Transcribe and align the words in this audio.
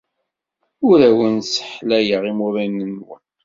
Ur 0.89 0.99
awen-sseḥlayeɣ 1.09 2.23
imuḍinen-nwen. 2.31 3.21